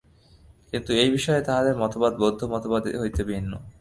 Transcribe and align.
কিন্তু 0.71 0.91
এই 0.93 1.09
বিষয়ে 1.11 1.41
তাঁহাদের 1.47 1.75
মতবাদ 1.75 2.13
বৌদ্ধ 2.21 2.41
মতবাদ 2.53 2.83
হইতে 3.01 3.21
ভিন্ন। 3.23 3.51